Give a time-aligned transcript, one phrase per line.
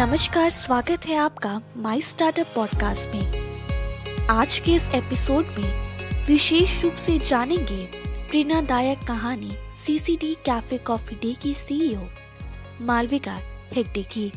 [0.00, 6.94] नमस्कार स्वागत है आपका माई स्टार्टअप पॉडकास्ट में। आज के इस एपिसोड में विशेष रूप
[6.94, 7.84] से जानेंगे
[8.30, 12.00] प्रेरणादायक कहानी सीसीडी कैफ़े कॉफ़ी डे की सीईओ
[12.80, 13.38] मालविका
[13.72, 14.32] हेगडे की।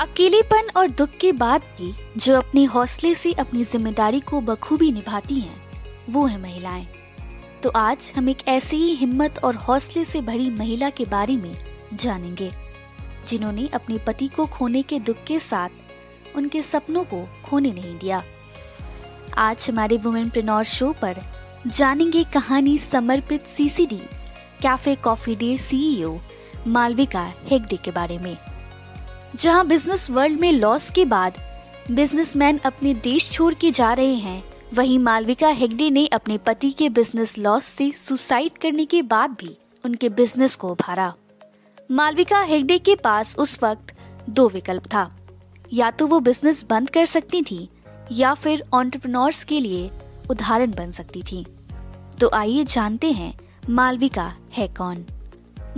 [0.00, 5.40] अकेलेपन और दुख के बाद भी जो अपने हौसले से अपनी ज़िम्मेदारी को बखूबी निभाती
[5.40, 5.62] हैं,
[6.10, 6.86] वो है महिलाएँ।
[7.62, 11.54] तो आज हम एक ऐसी ही हिम्मत और हौसले से भरी महिला के बारे में
[11.94, 12.69] जानेंगे।
[13.30, 18.22] जिन्होंने अपने पति को खोने के दुख के साथ उनके सपनों को खोने नहीं दिया।
[19.38, 21.22] आज हमारे वुमेन प्रिनोर शो पर
[21.66, 24.00] जानेंगे कहानी समर्पित CCD
[24.62, 26.18] Cafe Coffee Day CEO
[26.66, 28.36] Malavika Hegde के बारे में।
[29.36, 31.38] जहाँ बिज़नेस वर्ल्ड में लॉस के बाद
[31.90, 34.42] बिजनेसमैन अपने देश छोड़ के जा रहे हैं,
[34.74, 39.56] वहीं मालविका हेगडे ने अपने पति के बिज़नेस लॉस से सुसाइड करने के बाद भी
[39.84, 41.12] उनके बिज़नेस को उभारा।
[41.90, 43.94] मालविका हेगडे के पास उस वक्त
[44.30, 45.16] दो विकल्प था।
[45.72, 47.68] या तो वो बिज़नेस बंद कर सकती थी,
[48.12, 49.90] या फिर ऑन्टरप्रनोर्स के लिए
[50.30, 51.44] उदाहरण बन सकती थी।
[52.20, 53.34] तो आइए जानते हैं
[53.70, 55.04] मालविका है कौन।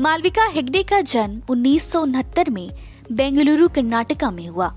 [0.01, 2.71] मालविका हेगडे का जन्म उन्नीस सौ उनहत्तर में
[3.13, 4.75] बेंगलुरु, कर्नाटका में हुआ।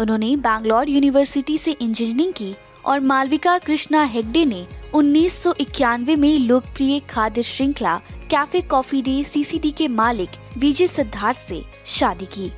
[0.00, 2.54] उन्होंने बैंगलोर यूनिवर्सिटी से इंजीनियरिंग की
[2.86, 7.96] और मालविका कृष्णा हेगडे ने उन्नीस सौ इक्यानवे में लोकप्रिय खाद्य श्रृंखला
[8.30, 12.50] कैफ़े कॉफ़ी डे सीसीडी के मालिक विजय सिद्धार्थ से शादी की।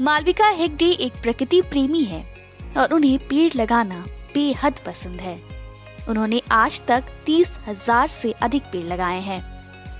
[0.00, 2.24] मालविका हेगडे एक प्रकृति प्रेमी है
[2.76, 4.04] और उन्हें पेड़ लगाना
[4.34, 5.38] बेहद पसंद है।
[6.08, 9.42] उन्होंने आज तक तीस हज़ार से अधिक पेड़ लगाए हैं।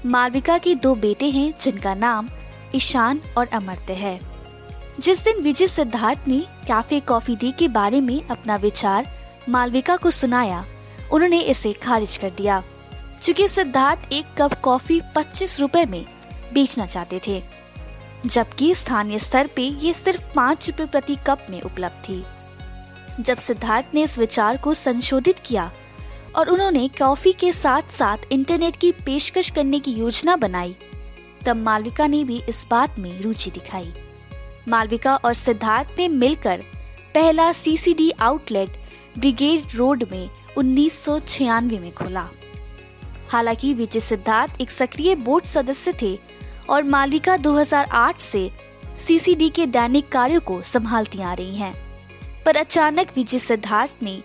[0.06, 2.28] मालविका के दो बेटे हैं, जिनका नाम
[2.74, 4.18] ईशान और अमर्त्य है।
[5.00, 9.06] जिस दिन विजय सिद्धार्थ ने कैफ़े कॉफ़ी डे के बारे में अपना विचार
[9.48, 10.64] मालविका को सुनाया
[11.12, 12.62] उन्होंने इसे खारिज कर दिया।
[13.22, 16.05] चूँकि सिद्धार्थ एक कप कॉफ़ी पच्चीस रूपए में
[16.52, 17.42] बेचना चाहते थे,
[18.27, 22.25] जबकि स्थानीय स्तर पे ये सिर्फ़ पाँच रूपए प्रति कप में उपलब्ध थी।
[23.20, 25.70] जब सिद्धार्थ ने इस विचार को संशोधित किया
[26.37, 30.76] और उन्होंने कॉफ़ी के साथ साथ इंटरनेट की पेशकश करने की योजना बनाई,
[31.47, 33.92] तब मालविका ने भी इस बात में रुचि दिखाई।
[34.69, 36.62] मालविका और सिद्धार्थ ने मिलकर
[37.15, 38.78] पहला सीसीडी आउटलेट
[39.19, 42.28] ब्रिगेड रोड में उन्नीस सौ छियानवे में खोला।
[43.28, 46.19] हालाँकि विजय सिद्धार्थ एक सक्रिय बोर्ड सदस्य थे
[46.70, 48.50] और मालविका 2008 से
[48.98, 51.75] सीसीडी के दैनिक कार्यों को संभालती आ रही हैं।
[52.47, 54.22] पर अचानक विजय सिद्धार्थ ने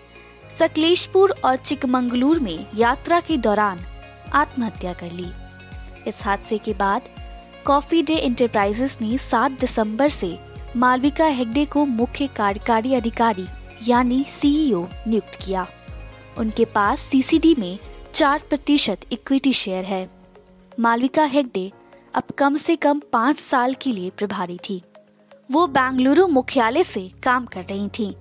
[0.58, 3.80] सकलेशपुर और चिकमंगलूर में यात्रा के दौरान
[4.32, 5.30] आत्महत्या कर ली।
[6.06, 7.02] इस हादसे के बाद
[7.64, 10.38] कॉफ़ी डे इंटरप्राइजेस ने 7 दिसंबर से
[10.76, 13.46] मालविका हेगडे को मुख्य कार्यकारी अधिकारी
[13.88, 15.66] यानी सीईओ नियुक्त किया।
[16.38, 17.78] उनके पास सीसीडी में
[18.14, 20.08] चार प्रतिशत इक्विटी शेयर है।
[20.80, 21.70] मालविका हेगडे
[22.14, 24.80] अब कम से कम पाँच साल के लिए प्रभारी थी।
[25.50, 28.14] वो बेंगलुरु मुख्यालय से काम कर रही थी।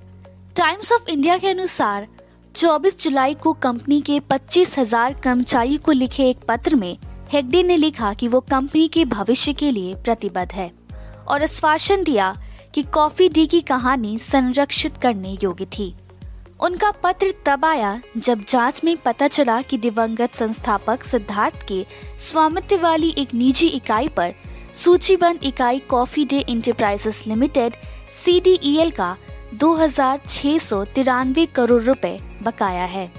[0.56, 2.08] टाइम्स ऑफ़ इंडिया के अनुसार
[2.56, 6.97] 24 जुलाई को कंपनी के पच्चीस हज़ार कर्मचारी को लिखे एक पत्र में
[7.31, 10.72] हेगडे ने लिखा कि वो कंपनी के भविष्य के लिए प्रतिबद्ध है
[11.28, 12.36] और आश्वासन दिया
[12.74, 15.94] कि कॉफ़ी डी की कहानी संरक्षित करने योग्य थी।
[16.59, 21.86] उनका पत्र तब आया जब जाँच में पता चला कि दिवंगत संस्थापक सिद्धार्थ के
[22.20, 24.34] स्वामित्व वाली एक निजी इकाई पर
[24.74, 27.75] सूचीबद्ध इकाई कॉफ़ी डे इंटरप्राइजेस लिमिटेड
[28.16, 29.16] सी का
[29.53, 33.12] दो हज़ार छह सौ तिरानवे करोड़ रुपए बकाया है।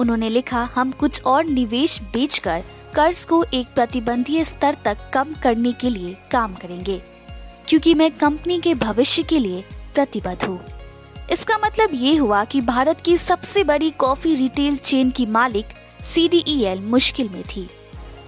[0.00, 5.72] उन्होंने लिखा, हम कुछ और निवेश बेचकर कर्ज को एक प्रतिबंधीय स्तर तक कम करने
[5.72, 7.00] के लिए काम करेंगे,
[7.68, 10.60] क्योंकि मैं कंपनी के भविष्य के लिए प्रतिबद्ध हूँ।
[11.32, 15.66] इसका मतलब ये हुआ कि भारत की सबसे बड़ी कॉफ़ी रिटेल चेन की मालिक
[16.04, 17.68] CDEL मुश्किल में थी।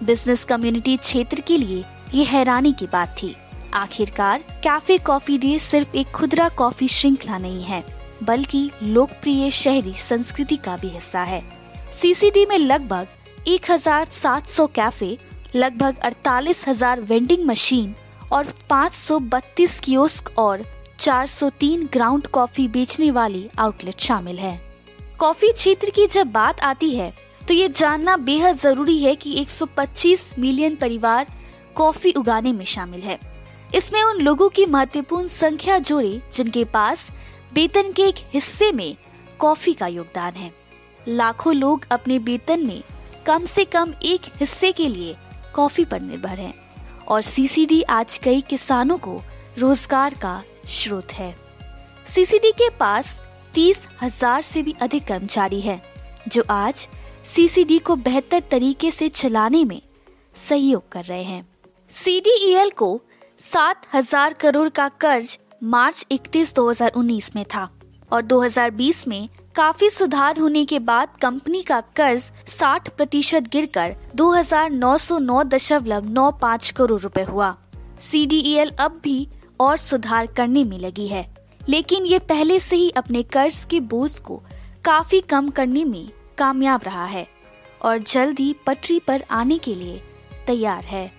[0.02, 1.84] बिज़नेस कम्युनिटी क्षेत्र के लिए
[2.14, 3.34] ये हैरानी की बात थी।
[3.74, 7.84] आखिरकार, कैफ़े कॉफ़ी डे सिर्फ़ एक खुदरा कॉफ़ी श्रृंखला नहीं है,
[8.22, 11.42] बल्कि लोकप्रिय शहरी संस्कृति का भी हिस्सा है।
[11.92, 13.06] सीसीडी में लगभग
[13.48, 15.16] 1700 कैफ़े,
[15.54, 17.94] लगभग अड़तालीस हज़ार वेंडिंग मशीन
[18.32, 20.64] और 532 कियोस्क और
[21.00, 24.60] 403 ग्राउंड कॉफ़ी बेचने वाली आउटलेट शामिल है।
[25.18, 30.24] कॉफ़ी क्षेत्र की जब बात आती है तो ये जानना बेहद ज़रूरी है कि 125
[30.38, 31.26] मिलियन परिवार
[31.76, 33.18] कॉफ़ी उगाने में शामिल है।
[33.74, 37.08] इसमें उन लोगों की महत्वपूर्ण संख्या जोड़े जिनके पास
[37.54, 38.96] वेतन के एक हिस्से में
[39.40, 40.52] कॉफ़ी का योगदान है।
[41.08, 42.82] लाखों लोग अपने वेतन में
[43.26, 45.16] कम से कम एक हिस्से के लिए
[45.54, 46.54] कॉफ़ी पर निर्भर हैं
[47.08, 49.20] और सीसीडी आज कई किसानों को
[49.58, 51.34] रोज़गार का स्रोत है।
[52.06, 53.18] सीसीडी के पास
[53.54, 55.82] तीस हज़ार से भी अधिक कर्मचारी हैं,
[56.28, 56.88] जो आज
[57.34, 59.80] सीसीडी को बेहतर तरीके से चलाने में
[60.36, 61.46] सहयोग कर रहे हैं।
[61.92, 62.20] सी
[62.70, 63.00] को
[63.40, 67.68] सात हज़ार करोड़ का कर्ज मार्च 31 2019 में था
[68.12, 73.96] और 2020 में काफ़ी सुधार होने के बाद कंपनी का कर्ज 60 प्रतिशत गिर कर
[74.14, 74.30] दो
[76.70, 77.54] करोड़ रुपए हुआ।
[78.00, 78.26] सी
[78.80, 79.28] अब भी
[79.60, 81.28] और सुधार करने में लगी है।
[81.68, 84.42] लेकिन ये पहले से ही अपने कर्ज के बोझ को
[84.84, 86.08] काफ़ी कम करने में
[86.38, 87.26] कामयाब रहा है
[87.82, 90.02] और जल्द ही पटरी पर आने के लिए
[90.46, 91.10] तैयार है।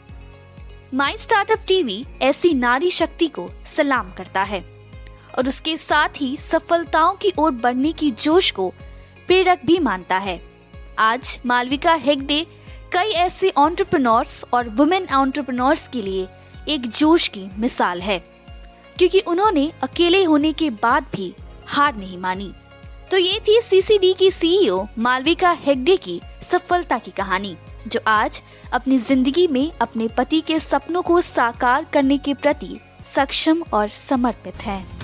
[0.94, 4.64] माई स्टार्टअप टीवी ऐसी नारी शक्ति को सलाम करता है
[5.38, 8.70] और उसके साथ ही सफलताओं की ओर बढ़ने की जोश को
[9.28, 10.42] प्रेरक भी मानता है।
[11.00, 12.46] आज मालविका हेगडे
[12.94, 16.28] कई ऐसे ऑन्टरप्रनोर्स और वुमेन ऑन्टरप्रनोर्स के लिए
[16.68, 18.18] एक जोश की मिसाल है,
[18.96, 21.34] क्योंकि उन्होंने अकेले होने के बाद भी
[21.68, 22.52] हार नहीं मानी।
[23.12, 27.56] तो ये थी सीसीडी की सीईओ मालविका हेगडे की सफलता की कहानी,
[27.88, 28.42] जो आज
[28.74, 34.62] अपनी ज़िंदगी में अपने पति के सपनों को साकार करने के प्रति सक्षम और समर्पित
[34.62, 35.01] है।